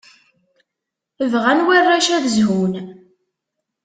[1.31, 2.73] Bɣan warrac ad zhun.